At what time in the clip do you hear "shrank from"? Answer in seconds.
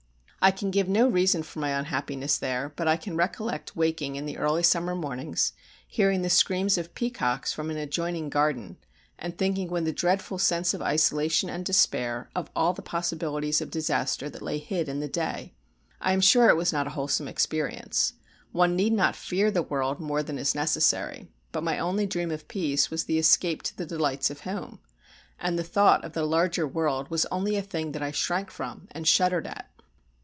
28.09-28.87